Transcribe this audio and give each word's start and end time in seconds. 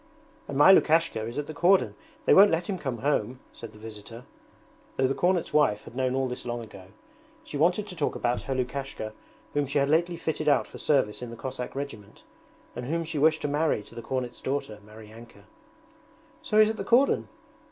'And 0.47 0.57
my 0.57 0.71
Lukashka 0.73 1.21
is 1.27 1.37
at 1.37 1.45
the 1.45 1.53
cordon; 1.53 1.93
they 2.25 2.33
won't 2.33 2.49
let 2.49 2.67
him 2.67 2.79
come 2.79 2.97
home,' 3.05 3.39
said 3.53 3.71
the 3.71 3.77
visitor, 3.77 4.25
though 4.97 5.05
the 5.05 5.13
cornet's 5.13 5.53
wife 5.53 5.83
had 5.83 5.95
known 5.95 6.15
all 6.15 6.27
this 6.27 6.43
long 6.43 6.59
ago. 6.63 6.85
She 7.43 7.55
wanted 7.55 7.85
to 7.87 7.95
talk 7.95 8.15
about 8.15 8.41
her 8.41 8.55
Lukashka 8.55 9.13
whom 9.53 9.67
she 9.67 9.77
had 9.77 9.91
lately 9.91 10.17
fitted 10.17 10.49
out 10.49 10.65
for 10.65 10.79
service 10.79 11.21
in 11.21 11.29
the 11.29 11.35
Cossack 11.37 11.75
regiment, 11.75 12.23
and 12.75 12.87
whom 12.87 13.03
she 13.03 13.19
wished 13.19 13.43
to 13.43 13.47
marry 13.47 13.83
to 13.83 13.93
the 13.93 14.01
cornet's 14.01 14.41
daughter, 14.41 14.79
Maryanka. 14.83 15.43
'So 16.41 16.57
he's 16.59 16.71
at 16.71 16.77
the 16.77 16.83
cordon?' 16.83 17.27